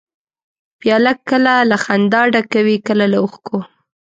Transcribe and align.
پیاله 0.79 1.13
کله 1.29 1.53
له 1.69 1.77
خندا 1.83 2.21
ډکه 2.33 2.59
وي، 2.65 2.77
کله 2.87 3.05
له 3.11 3.17
اوښکو. 3.23 3.57